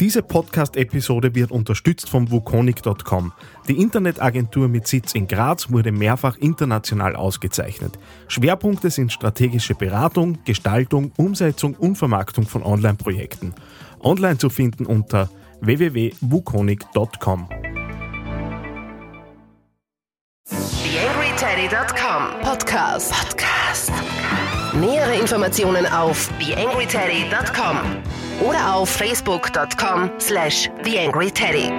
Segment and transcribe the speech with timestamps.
[0.00, 3.32] Diese Podcast-Episode wird unterstützt vom Wukonic.com.
[3.68, 7.98] Die Internetagentur mit Sitz in Graz wurde mehrfach international ausgezeichnet.
[8.26, 13.52] Schwerpunkte sind strategische Beratung, Gestaltung, Umsetzung und Vermarktung von Online-Projekten.
[14.00, 15.28] Online zu finden unter
[15.60, 17.48] www.wukonic.com.
[20.48, 23.12] TheAngryTeddy.com Podcast.
[23.12, 23.92] Podcast.
[24.80, 27.76] Nähere Informationen auf TheAngryTeddy.com
[28.40, 31.70] oder auf Facebook.com slash TheAngryTeddy.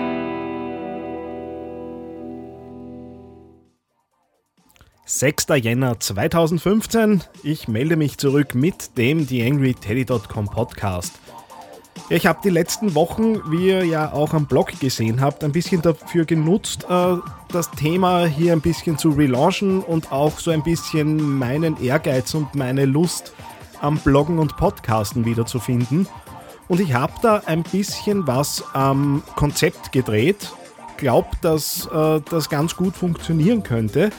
[5.06, 7.24] Sechster Jänner 2015.
[7.44, 11.20] Ich melde mich zurück mit dem TheAngryTeddy.com Podcast.
[12.10, 15.82] Ich habe die letzten Wochen, wie ihr ja auch am Blog gesehen habt, ein bisschen
[15.82, 17.18] dafür genutzt, äh,
[17.50, 22.56] das Thema hier ein bisschen zu relaunchen und auch so ein bisschen meinen Ehrgeiz und
[22.56, 23.34] meine Lust
[23.82, 26.08] am Bloggen und Podcasten wiederzufinden.
[26.72, 30.54] Und ich habe da ein bisschen was am Konzept gedreht.
[30.96, 34.10] Glaubt, dass äh, das ganz gut funktionieren könnte.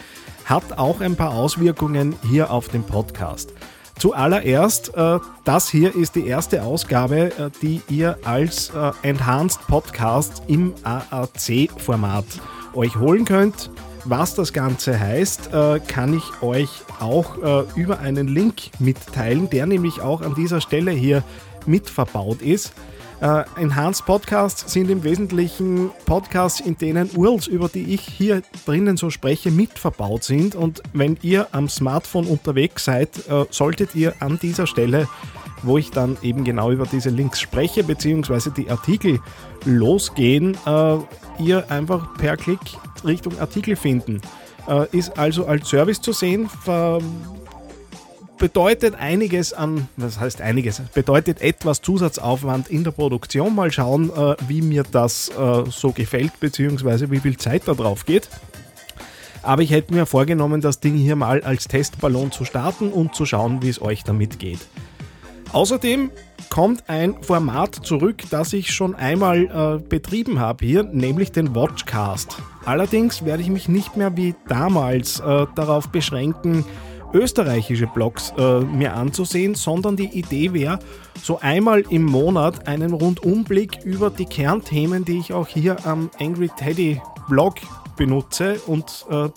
[0.44, 3.54] Hat auch ein paar Auswirkungen hier auf den Podcast.
[3.98, 10.42] Zuallererst, äh, das hier ist die erste Ausgabe, äh, die ihr als äh, Enhanced Podcast
[10.46, 12.26] im AAC-Format
[12.74, 13.70] euch holen könnt.
[14.04, 16.68] Was das Ganze heißt, äh, kann ich euch
[17.00, 21.22] auch äh, über einen Link mitteilen, der nämlich auch an dieser Stelle hier
[21.66, 22.72] mit verbaut ist.
[23.22, 28.96] Äh, Enhanced Podcasts sind im Wesentlichen Podcasts, in denen URLs, über die ich hier drinnen
[28.96, 30.56] so spreche, mit verbaut sind.
[30.56, 35.08] Und wenn ihr am Smartphone unterwegs seid, äh, solltet ihr an dieser Stelle,
[35.62, 39.20] wo ich dann eben genau über diese Links spreche, beziehungsweise die Artikel
[39.64, 40.96] losgehen, äh,
[41.38, 42.58] ihr einfach per Klick
[43.04, 44.20] Richtung Artikel finden.
[44.68, 46.48] Äh, ist also als Service zu sehen,
[48.42, 53.54] bedeutet einiges an, was heißt einiges, bedeutet etwas Zusatzaufwand in der Produktion.
[53.54, 58.04] Mal schauen, äh, wie mir das äh, so gefällt, beziehungsweise wie viel Zeit da drauf
[58.04, 58.28] geht.
[59.44, 63.26] Aber ich hätte mir vorgenommen, das Ding hier mal als Testballon zu starten und zu
[63.26, 64.58] schauen, wie es euch damit geht.
[65.52, 66.10] Außerdem
[66.50, 72.38] kommt ein Format zurück, das ich schon einmal äh, betrieben habe hier, nämlich den Watchcast.
[72.64, 76.64] Allerdings werde ich mich nicht mehr wie damals äh, darauf beschränken,
[77.12, 80.78] österreichische Blogs äh, mir anzusehen, sondern die Idee wäre,
[81.22, 86.50] so einmal im Monat einen Rundumblick über die Kernthemen, die ich auch hier am Angry
[86.56, 87.54] Teddy Blog
[87.96, 89.28] benutze und äh,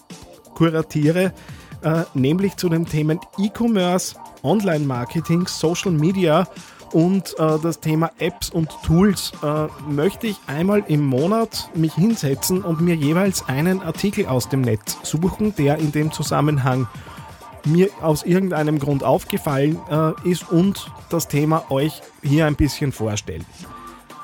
[0.54, 1.34] kuratiere,
[1.82, 6.48] äh, nämlich zu den Themen E-Commerce, Online-Marketing, Social Media
[6.92, 9.34] und äh, das Thema Apps und Tools.
[9.44, 14.62] Äh, möchte ich einmal im Monat mich hinsetzen und mir jeweils einen Artikel aus dem
[14.62, 16.88] Netz suchen, der in dem Zusammenhang
[17.66, 23.46] mir aus irgendeinem Grund aufgefallen äh, ist und das Thema euch hier ein bisschen vorstellen.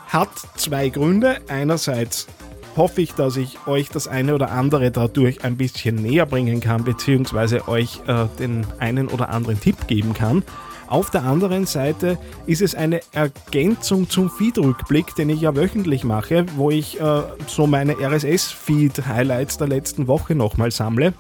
[0.08, 1.38] Hat zwei Gründe.
[1.48, 2.28] Einerseits
[2.76, 6.84] hoffe ich, dass ich euch das eine oder andere dadurch ein bisschen näher bringen kann,
[6.84, 10.44] beziehungsweise euch äh, den einen oder anderen Tipp geben kann.
[10.88, 16.46] Auf der anderen Seite ist es eine Ergänzung zum Feed-Rückblick, den ich ja wöchentlich mache,
[16.58, 21.14] wo ich äh, so meine RSS-Feed-Highlights der letzten Woche nochmal sammle.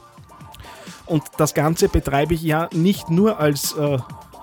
[1.11, 3.97] Und das Ganze betreibe ich ja nicht nur als, äh,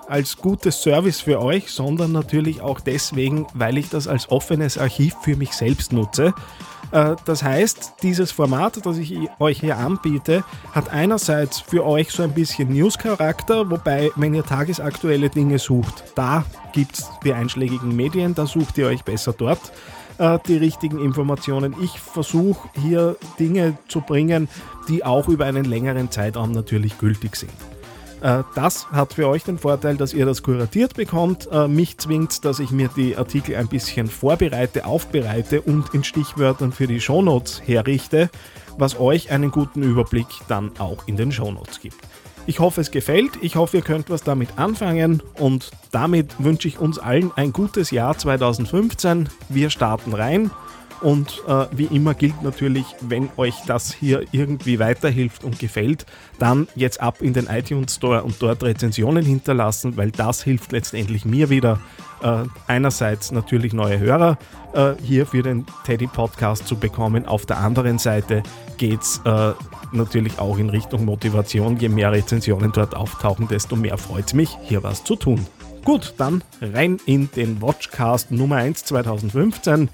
[0.07, 5.15] als gutes Service für euch, sondern natürlich auch deswegen, weil ich das als offenes Archiv
[5.23, 6.31] für mich selbst nutze.
[6.91, 12.21] Äh, das heißt, dieses Format, das ich euch hier anbiete, hat einerseits für euch so
[12.21, 18.35] ein bisschen News-Charakter, wobei, wenn ihr tagesaktuelle Dinge sucht, da gibt es die einschlägigen Medien,
[18.35, 19.71] da sucht ihr euch besser dort
[20.19, 21.75] äh, die richtigen Informationen.
[21.81, 24.47] Ich versuche hier Dinge zu bringen,
[24.87, 27.51] die auch über einen längeren Zeitraum natürlich gültig sind.
[28.21, 31.47] Äh, das hat für euch den Vorteil, dass ihr das kuratiert bekommt.
[31.51, 36.71] Äh, mich zwingt, dass ich mir die Artikel ein bisschen vorbereite, aufbereite und in Stichwörtern
[36.71, 38.29] für die Shownotes herrichte,
[38.77, 41.97] was euch einen guten Überblick dann auch in den Shownotes gibt.
[42.45, 43.31] Ich hoffe, es gefällt.
[43.41, 45.21] Ich hoffe, ihr könnt was damit anfangen.
[45.35, 49.29] Und damit wünsche ich uns allen ein gutes Jahr 2015.
[49.49, 50.51] Wir starten rein.
[51.01, 56.05] Und äh, wie immer gilt natürlich, wenn euch das hier irgendwie weiterhilft und gefällt,
[56.39, 61.25] dann jetzt ab in den iTunes Store und dort Rezensionen hinterlassen, weil das hilft letztendlich
[61.25, 61.79] mir wieder,
[62.21, 64.37] äh, einerseits natürlich neue Hörer
[64.73, 67.25] äh, hier für den Teddy Podcast zu bekommen.
[67.25, 68.43] Auf der anderen Seite
[68.77, 69.53] geht es äh,
[69.91, 71.77] natürlich auch in Richtung Motivation.
[71.77, 75.45] Je mehr Rezensionen dort auftauchen, desto mehr freut es mich, hier was zu tun.
[75.85, 79.89] Gut, dann rein in den Watchcast Nummer 1 2015.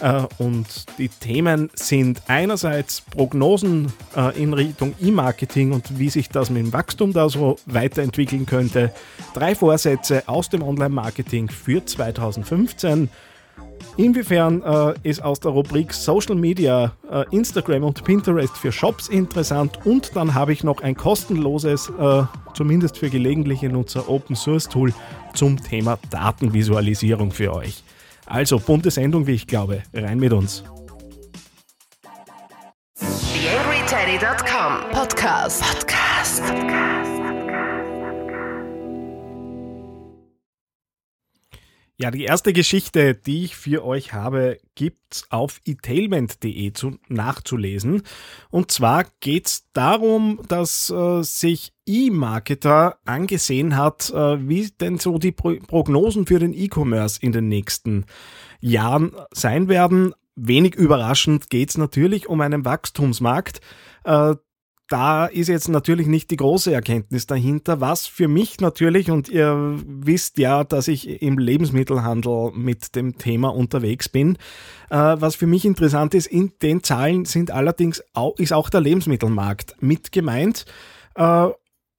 [0.00, 0.66] Äh, und
[0.98, 6.72] die Themen sind einerseits Prognosen äh, in Richtung E-Marketing und wie sich das mit dem
[6.72, 8.92] Wachstum da so weiterentwickeln könnte.
[9.34, 13.08] Drei Vorsätze aus dem Online-Marketing für 2015
[13.96, 19.78] Inwiefern äh, ist aus der Rubrik Social Media äh, Instagram und Pinterest für Shops interessant
[19.84, 22.22] und dann habe ich noch ein kostenloses, äh,
[22.54, 24.92] zumindest für gelegentliche Nutzer, Open Source Tool
[25.34, 27.82] zum Thema Datenvisualisierung für euch.
[28.30, 29.82] Also bunte Sendung, wie ich glaube.
[29.92, 30.62] Rein mit uns.
[32.96, 35.62] TheAngryTeddy.com Podcast.
[35.62, 36.42] Podcast.
[42.02, 46.72] Ja, die erste Geschichte, die ich für euch habe, gibt's auf etailment.de
[47.08, 48.04] nachzulesen.
[48.48, 55.32] Und zwar geht's darum, dass äh, sich E-Marketer angesehen hat, äh, wie denn so die
[55.32, 58.06] Pro Prognosen für den E-Commerce in den nächsten
[58.60, 60.14] Jahren sein werden.
[60.36, 63.60] Wenig überraschend geht's natürlich um einen Wachstumsmarkt.
[64.04, 64.36] Äh,
[64.90, 69.78] da ist jetzt natürlich nicht die große Erkenntnis dahinter, was für mich natürlich, und ihr
[69.86, 74.36] wisst ja, dass ich im Lebensmittelhandel mit dem Thema unterwegs bin,
[74.90, 78.80] äh, was für mich interessant ist, in den Zahlen sind allerdings auch, ist auch der
[78.80, 80.66] Lebensmittelmarkt mit gemeint.
[81.14, 81.48] Äh,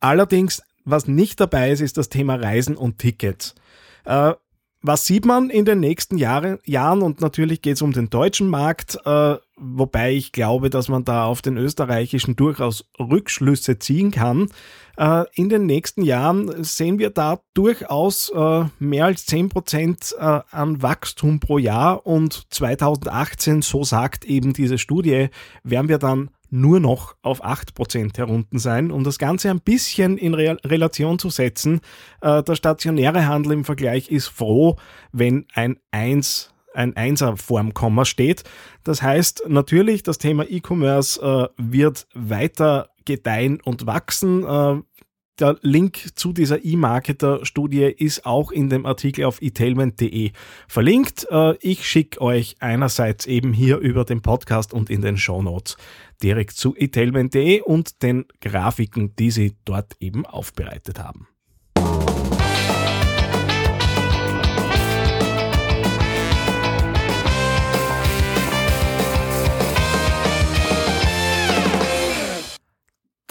[0.01, 3.55] allerdings, was nicht dabei ist, ist das Thema Reisen und Tickets.
[4.03, 4.33] Äh,
[4.81, 7.01] was sieht man in den nächsten Jahre, Jahren?
[7.01, 11.25] Und natürlich geht es um den deutschen Markt, äh, wobei ich glaube, dass man da
[11.25, 14.49] auf den österreichischen durchaus Rückschlüsse ziehen kann.
[14.97, 20.39] Äh, in den nächsten Jahren sehen wir da durchaus äh, mehr als 10 Prozent äh,
[20.49, 25.29] an Wachstum pro Jahr und 2018, so sagt eben diese Studie,
[25.63, 28.91] werden wir dann nur noch auf 8% herunten sein.
[28.91, 31.81] Um das Ganze ein bisschen in Re Relation zu setzen,
[32.21, 34.75] äh, der stationäre Handel im Vergleich ist froh,
[35.11, 38.43] wenn ein 1 ein Einser vorm Komma steht.
[38.85, 44.43] Das heißt natürlich, das Thema E-Commerce äh, wird weiter gedeihen und wachsen.
[44.43, 44.81] Äh,
[45.41, 50.31] der Link zu dieser E-Marketer-Studie ist auch in dem Artikel auf etailment.de
[50.67, 51.27] verlinkt.
[51.29, 55.77] Äh, ich schicke euch einerseits eben hier über den Podcast und in den Show Notes
[56.21, 61.27] direkt zu etailment.de und den Grafiken, die sie dort eben aufbereitet haben.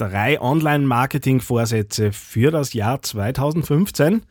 [0.00, 4.22] Drei Online-Marketing-Vorsätze für das Jahr 2015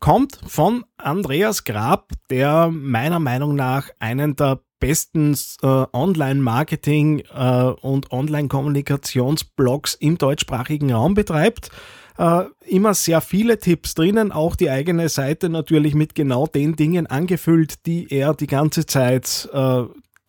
[0.00, 8.10] kommt von Andreas Grab, der meiner Meinung nach einen der besten äh, Online-Marketing äh, und
[8.10, 11.70] Online-Kommunikationsblogs im deutschsprachigen Raum betreibt.
[12.18, 17.06] Äh, immer sehr viele Tipps drinnen, auch die eigene Seite natürlich mit genau den Dingen
[17.06, 19.84] angefüllt, die er die ganze Zeit äh,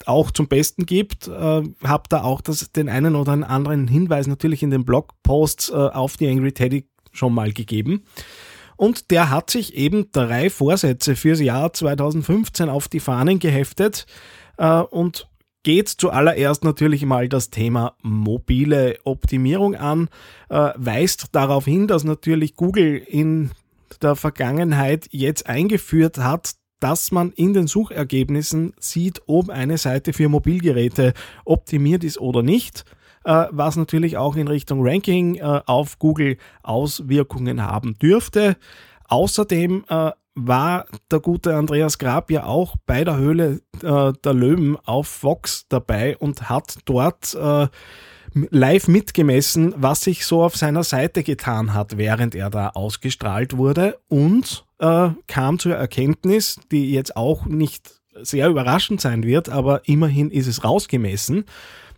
[0.06, 1.28] auch zum Besten gibt.
[1.28, 5.74] Äh, hab da auch das, den einen oder anderen Hinweis natürlich in den Blogposts äh,
[5.74, 8.04] auf die Angry Teddy schon mal gegeben.
[8.75, 14.06] Und der hat sich eben drei Vorsätze fürs Jahr 2015 auf die Fahnen geheftet,
[14.60, 15.28] äh, und
[15.63, 20.10] geht zuallererst natürlich mal das Thema mobile Optimierung an,
[20.50, 23.51] äh, weist darauf hin, dass natürlich Google in
[24.01, 30.30] der Vergangenheit jetzt eingeführt hat, dass man in den Suchergebnissen sieht, ob eine Seite für
[30.30, 31.14] Mobilgeräte
[31.46, 32.86] optimiert ist oder nicht,
[33.24, 38.56] äh, was natürlich auch in Richtung Ranking auf Google Auswirkungen haben dürfte.
[39.08, 39.86] Außerdem
[40.48, 45.65] war der gute Andreas Grab ja auch bei der Höhle äh, der Löwen auf Fox
[45.70, 47.68] dabei und hat dort äh,
[48.34, 54.00] live mitgemessen, was sich so auf seiner Seite getan hat, während er da ausgestrahlt wurde
[54.08, 60.31] und äh, kam zur Erkenntnis, die jetzt auch nicht sehr überraschend sein wird, aber immerhin
[60.31, 61.45] ist es rausgemessen,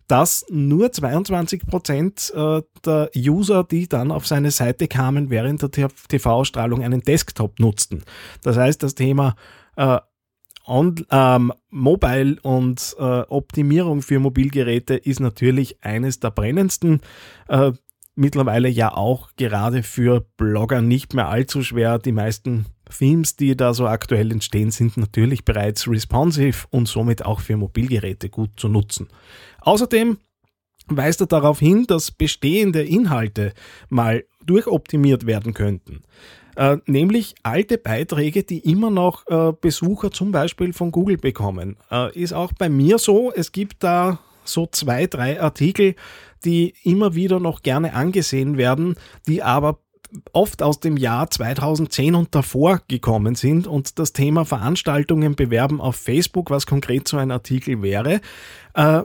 [0.07, 5.89] dass nur 22 Prozent äh, der User, die dann auf seine Seite kamen, während der
[6.09, 8.03] TV-Ausstrahlung einen Desktop nutzten.
[8.43, 9.35] Das heißt, das Thema
[9.77, 9.99] äh,
[10.67, 17.01] On, ähm, Mobile und äh, Optimierung für Mobilgeräte ist natürlich eines der brennendsten.
[17.47, 17.71] Äh,
[18.15, 21.99] mittlerweile ja auch gerade für Blogger nicht mehr allzu schwer.
[21.99, 22.65] Die meisten
[22.97, 28.29] Themes, die da so aktuell entstehen, sind natürlich bereits responsive und somit auch für Mobilgeräte
[28.29, 29.07] gut zu nutzen.
[29.61, 30.17] Außerdem
[30.87, 33.53] weist er darauf hin, dass bestehende Inhalte
[33.89, 36.01] mal durchoptimiert werden könnten.
[36.55, 41.77] Äh, nämlich alte Beiträge, die immer noch äh, Besucher zum Beispiel von Google bekommen.
[41.89, 45.95] Äh, ist auch bei mir so, es gibt da so zwei, drei Artikel,
[46.43, 48.95] die immer wieder noch gerne angesehen werden,
[49.27, 49.79] die aber
[50.33, 55.95] oft aus dem Jahr 2010 und davor gekommen sind und das Thema Veranstaltungen bewerben auf
[55.95, 58.21] Facebook, was konkret so ein Artikel wäre,
[58.73, 59.03] äh,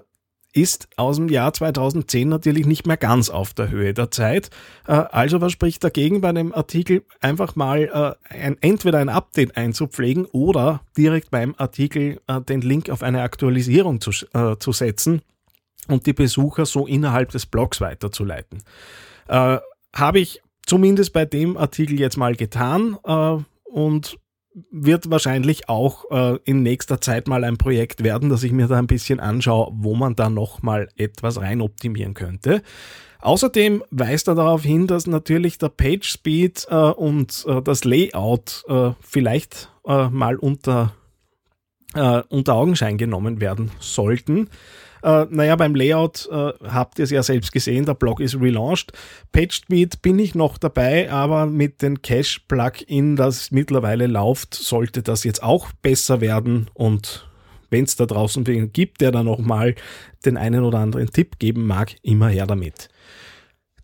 [0.57, 4.51] ist aus dem Jahr 2010 natürlich nicht mehr ganz auf der Höhe der Zeit.
[4.87, 9.57] Äh, also was spricht dagegen bei dem Artikel einfach mal äh, ein, entweder ein Update
[9.57, 15.23] einzupflegen oder direkt beim Artikel äh, den Link auf eine Aktualisierung zu, äh, zu setzen
[15.89, 18.63] und die Besucher so innerhalb des Blogs weiterzuleiten.
[19.29, 19.59] Äh,
[19.95, 24.19] Habe ich zumindest bei dem Artikel jetzt mal getan äh, und
[24.71, 28.79] wird wahrscheinlich auch äh, in nächster Zeit mal ein Projekt werden, dass ich mir da
[28.79, 32.63] ein bisschen anschaue, wo man da noch mal etwas rein optimieren könnte.
[33.21, 38.65] Außerdem weist er darauf hin, dass natürlich der Page Speed äh, und äh, das Layout
[38.69, 40.95] äh, vielleicht äh, mal unter,
[41.95, 44.49] äh, unter Augenschein genommen werden sollten.
[45.07, 48.93] Äh, naja, beim Layout äh, habt ihr es ja selbst gesehen, der Blog ist relaunched.
[49.31, 55.45] PageSpeed bin ich noch dabei, aber mit dem Cache-Plugin, das mittlerweile läuft, sollte das jetzt
[55.45, 57.31] auch besser werden und
[57.71, 59.77] wenn es da draußen wen gibt, der da nochmal
[60.25, 62.89] den einen oder anderen Tipp geben mag, immer her damit.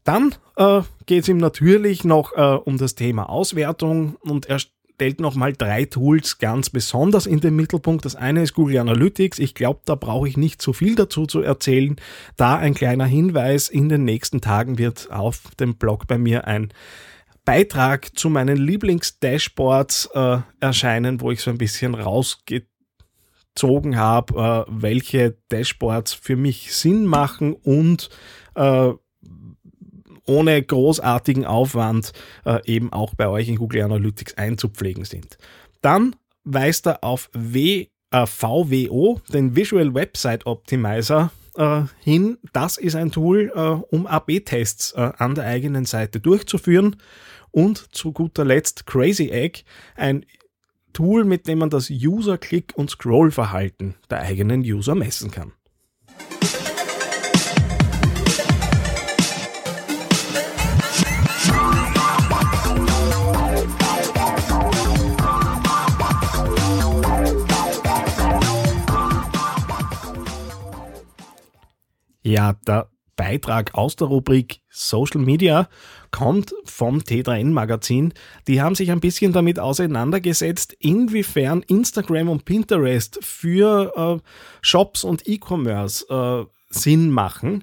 [0.03, 4.59] Dann äh, geht es ihm natürlich noch äh, um das Thema Auswertung und er
[5.03, 8.05] stellt nochmal drei Tools ganz besonders in den Mittelpunkt.
[8.05, 9.41] Das eine ist Google Analytics.
[9.41, 11.97] Ich glaube, da brauche ich nicht so viel dazu zu erzählen.
[12.37, 13.69] Da ein kleiner Hinweis.
[13.69, 16.73] In den nächsten Tagen wird auf dem Blog bei mir ein
[17.45, 25.37] Beitrag zu meinen Lieblings-Dashboards äh, erscheinen, wo ich so ein bisschen rausgezogen habe, äh, welche
[25.49, 28.09] Dashboards für mich Sinn machen und
[28.55, 28.93] äh,
[30.27, 32.13] ohne großartigen Aufwand
[32.45, 35.39] äh, eben auch bei euch in Google Analytics einzupflegen sind.
[35.81, 42.39] Dann weist er auf w, äh, VWO, den Visual Website Optimizer, äh, hin.
[42.53, 43.59] Das ist ein Tool, äh,
[43.95, 46.97] um AB-Tests äh, an der eigenen Seite durchzuführen.
[47.51, 49.65] Und zu guter Letzt Crazy Egg,
[49.95, 50.25] ein
[50.93, 55.53] Tool, mit dem man das User-Click- und Scroll-Verhalten der eigenen User messen kann.
[72.43, 75.69] Ja, der Beitrag aus der Rubrik Social Media
[76.11, 78.13] kommt vom T3N Magazin.
[78.49, 84.29] Die haben sich ein bisschen damit auseinandergesetzt, inwiefern Instagram und Pinterest für äh,
[84.61, 87.63] Shops und E-Commerce äh, Sinn machen.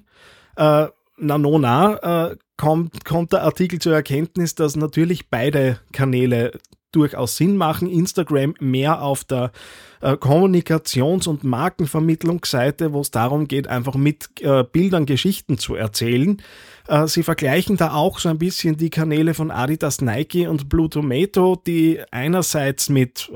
[0.56, 0.86] Äh,
[1.18, 6.52] na, no, na, äh, kommt, kommt der Artikel zur Erkenntnis, dass natürlich beide Kanäle
[6.92, 7.88] durchaus Sinn machen.
[7.88, 9.52] Instagram mehr auf der
[10.00, 16.42] äh, Kommunikations- und Markenvermittlungsseite, wo es darum geht, einfach mit äh, Bildern Geschichten zu erzählen.
[16.88, 20.88] Äh, sie vergleichen da auch so ein bisschen die Kanäle von Adidas, Nike und Blue
[20.88, 23.30] Tomato, die einerseits mit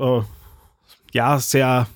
[1.13, 1.87] ja sehr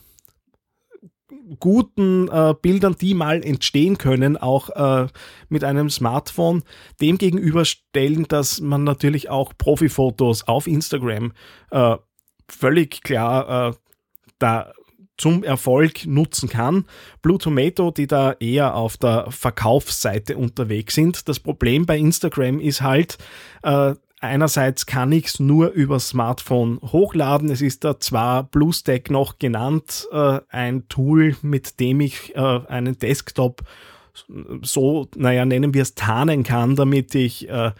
[1.59, 5.07] guten äh, Bildern, die mal entstehen können, auch äh,
[5.49, 6.63] mit einem Smartphone,
[7.01, 11.33] dem gegenüberstellen, dass man natürlich auch Profifotos auf Instagram
[11.71, 11.95] äh,
[12.47, 13.73] völlig klar äh,
[14.39, 14.71] da
[15.17, 16.85] zum Erfolg nutzen kann.
[17.21, 21.27] Blue Tomato, die da eher auf der Verkaufsseite unterwegs sind.
[21.27, 23.17] Das Problem bei Instagram ist halt,
[23.63, 27.49] äh, einerseits kann ich es nur über Smartphone hochladen.
[27.49, 32.97] Es ist da zwar BlueStack noch genannt, äh, ein Tool, mit dem ich äh, einen
[32.97, 33.63] Desktop
[34.61, 37.71] so, naja, nennen wir es tarnen kann, damit ich äh,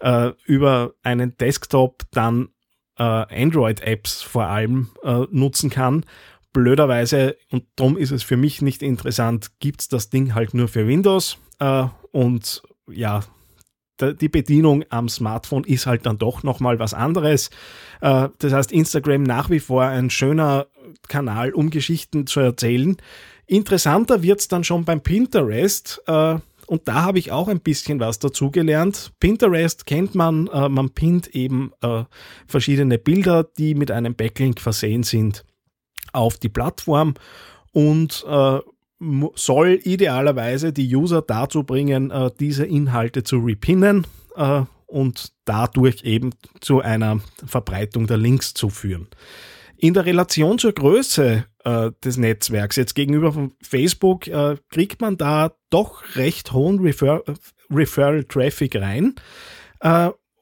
[0.00, 2.48] äh über einen Desktop dann
[2.98, 6.04] äh, Android-Apps vor allem äh, nutzen kann.
[6.52, 10.68] Blöderweise, und darum ist es für mich nicht interessant, gibt es das Ding halt nur
[10.68, 11.38] für Windows.
[12.12, 13.22] und ja,
[14.00, 17.50] die Bedienung am Smartphone ist halt dann doch nochmal was anderes.
[18.00, 20.66] Äh, das heißt, Instagram nach wie vor ein schöner
[21.08, 22.96] Kanal, um Geschichten zu erzählen.
[23.46, 26.02] Interessanter wird es dann schon beim Pinterest.
[26.06, 29.12] Äh, und da habe ich auch ein bisschen was dazugelernt.
[29.20, 31.72] Pinterest kennt man, äh, man pinnt eben
[32.46, 35.44] verschiedene Bilder, die mit einem Backlink versehen sind,
[36.12, 37.14] auf die Plattform
[37.72, 38.24] und
[39.34, 46.30] soll idealerweise die User dazu bringen, äh, diese Inhalte zu repinnen äh, und dadurch eben
[46.60, 49.08] zu einer Verbreitung der Links zu führen.
[49.76, 54.24] In der Relation zur Größe äh, des Netzwerks, jetzt gegenüber von Facebook,
[54.70, 57.22] kriegt man da doch recht hohen Refer
[57.70, 59.14] Referral Traffic rein.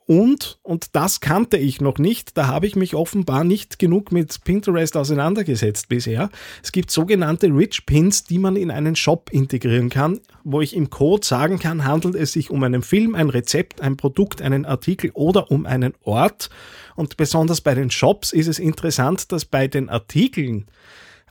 [0.09, 4.45] Und, und das kannte ich noch nicht, da habe ich mich offenbar nicht genug mit
[4.45, 6.31] Pinterest auseinandergesetzt bisher.
[6.63, 10.91] Es gibt sogenannte Rich Pins, die man in einen Shop integrieren kann, wo ich im
[10.91, 15.11] Code sagen kann, handelt es sich um einen Film, ein Rezept, ein Produkt, einen Artikel
[15.13, 16.51] oder um einen Ort.
[16.95, 20.67] Und besonders bei den Shops ist es interessant, dass bei den Artikeln,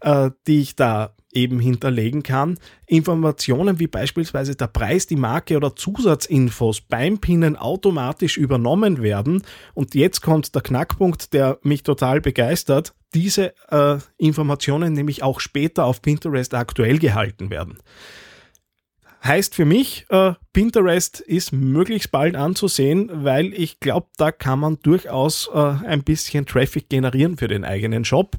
[0.02, 2.58] äh, die ich da eben hinterlegen kann.
[2.88, 9.44] Informationen wie beispielsweise der Preis, die Marke oder Zusatzinfos beim Pinnen automatisch übernommen werden.
[9.74, 12.94] Und jetzt kommt der Knackpunkt, der mich total begeistert.
[13.14, 17.78] Diese äh, Informationen nämlich auch später auf Pinterest aktuell gehalten werden.
[19.26, 24.78] Heißt für mich, äh, Pinterest ist möglichst bald anzusehen, weil ich glaube, da kann man
[24.84, 28.38] durchaus äh, ein bisschen Traffic generieren für den eigenen Shop.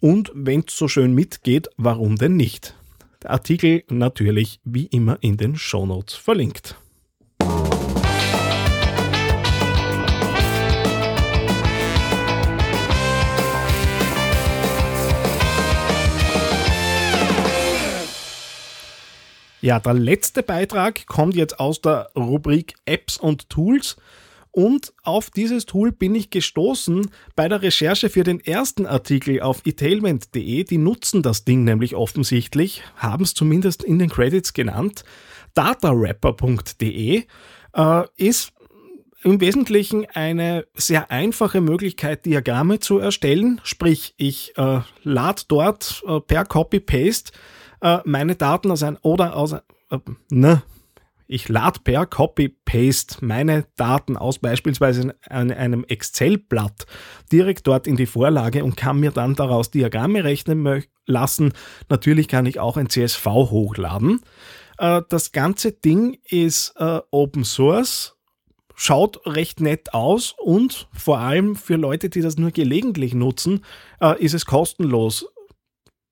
[0.00, 2.76] Und wenn es so schön mitgeht, warum denn nicht?
[3.20, 6.76] Der Artikel natürlich wie immer in den Shownotes verlinkt.
[19.60, 23.96] Ja, der letzte Beitrag kommt jetzt aus der Rubrik Apps und Tools.
[24.50, 29.62] Und auf dieses Tool bin ich gestoßen bei der Recherche für den ersten Artikel auf
[29.64, 30.64] etailment.de.
[30.64, 35.04] Die nutzen das Ding nämlich offensichtlich, haben es zumindest in den Credits genannt.
[35.54, 37.24] datarapper.de
[37.74, 38.52] äh, ist
[39.22, 43.60] im Wesentlichen eine sehr einfache Möglichkeit, Diagramme zu erstellen.
[43.64, 47.32] Sprich, ich äh, lade dort äh, per Copy-Paste
[47.80, 49.60] äh, meine Daten aus ein oder aus äh,
[50.30, 50.62] ne,
[51.28, 56.86] ich lade per Copy-Paste meine Daten aus beispielsweise einem Excel-Blatt
[57.30, 61.52] direkt dort in die Vorlage und kann mir dann daraus Diagramme rechnen lassen.
[61.90, 64.22] Natürlich kann ich auch ein CSV hochladen.
[64.78, 68.16] Äh, das ganze Ding ist äh, Open Source,
[68.74, 73.64] schaut recht nett aus und vor allem für Leute, die das nur gelegentlich nutzen,
[74.00, 75.26] äh, ist es kostenlos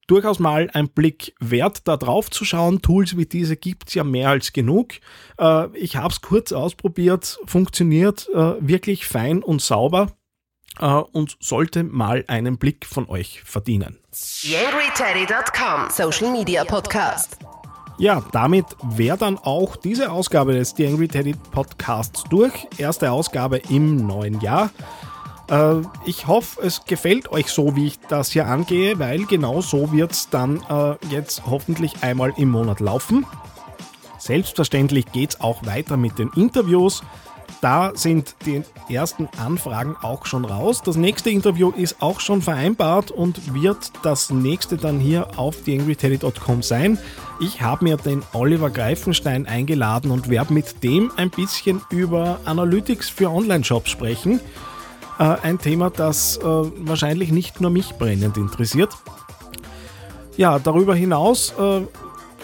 [0.06, 2.82] durchaus mal ein Blick wert, da drauf zu schauen.
[2.82, 4.94] Tools wie diese gibt es ja mehr als genug.
[5.38, 10.12] Äh, ich habe es kurz ausprobiert, funktioniert äh, wirklich fein und sauber
[10.80, 13.98] äh, und sollte mal einen Blick von euch verdienen.
[14.42, 17.38] YangryTeddy.com Social Media Podcast.
[17.98, 22.52] Ja, damit wäre dann auch diese Ausgabe des The Angry Teddy Podcasts durch.
[22.76, 24.70] Erste Ausgabe im neuen Jahr.
[25.50, 29.92] Äh, ich hoffe, es gefällt euch so, wie ich das hier angehe, weil genau so
[29.92, 33.26] wird es dann äh, jetzt hoffentlich einmal im Monat laufen.
[34.18, 37.02] Selbstverständlich geht es auch weiter mit den Interviews.
[37.60, 40.82] Da sind die ersten Anfragen auch schon raus.
[40.84, 46.62] Das nächste Interview ist auch schon vereinbart und wird das nächste dann hier auf theangryteddy.com
[46.62, 46.98] sein.
[47.40, 53.08] Ich habe mir den Oliver Greifenstein eingeladen und werde mit dem ein bisschen über Analytics
[53.08, 54.40] für Online-Shops sprechen.
[55.18, 58.90] Äh, ein Thema, das äh, wahrscheinlich nicht nur mich brennend interessiert.
[60.36, 61.80] Ja, darüber hinaus äh,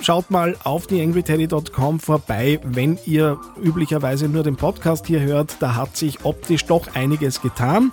[0.00, 5.56] schaut mal auf theangryteddy.com vorbei, wenn ihr üblicherweise nur den Podcast hier hört.
[5.60, 7.92] Da hat sich optisch doch einiges getan.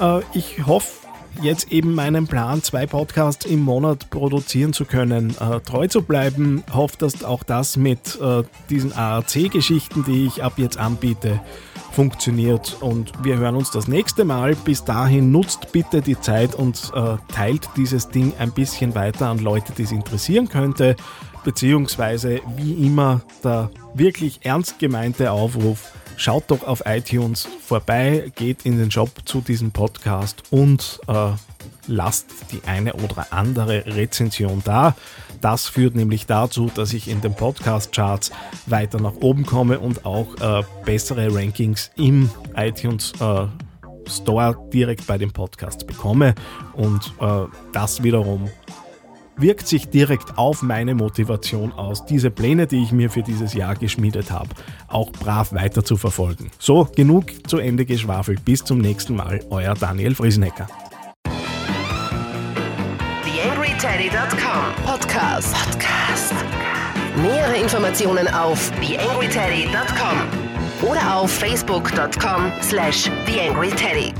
[0.00, 1.00] Äh, ich hoffe,
[1.42, 6.62] jetzt eben meinen Plan, zwei Podcasts im Monat produzieren zu können, äh, treu zu bleiben.
[6.72, 11.40] Hoffe, dass auch das mit äh, diesen ARC-Geschichten, die ich ab jetzt anbiete,
[11.92, 12.76] funktioniert.
[12.80, 14.54] Und wir hören uns das nächste Mal.
[14.54, 19.38] Bis dahin nutzt bitte die Zeit und äh, teilt dieses Ding ein bisschen weiter an
[19.38, 20.96] Leute, die es interessieren könnte.
[21.44, 25.92] Beziehungsweise wie immer der wirklich ernst gemeinte Aufruf.
[26.20, 31.30] Schaut doch auf iTunes vorbei, geht in den Shop zu diesem Podcast und äh,
[31.86, 34.94] lasst die eine oder andere Rezension da.
[35.40, 38.32] Das führt nämlich dazu, dass ich in den Podcast-Charts
[38.66, 43.46] weiter nach oben komme und auch äh, bessere Rankings im iTunes äh,
[44.06, 46.34] Store direkt bei den Podcasts bekomme.
[46.74, 48.50] Und äh, das wiederum
[49.40, 53.74] wirkt sich direkt auf meine Motivation aus, diese Pläne, die ich mir für dieses Jahr
[53.74, 54.50] geschmiedet habe,
[54.88, 56.50] auch brav weiter zu verfolgen.
[56.58, 58.44] So, genug zu Ende geschwafelt.
[58.44, 60.66] Bis zum nächsten Mal, euer Daniel Friesenecker.
[63.24, 65.54] TheAngryTeddy.com Podcast.
[65.54, 66.34] Podcast.
[67.16, 74.12] Nähere Informationen auf TheAngryTeddy.com oder auf Facebook.com slash TheAngryTeddy.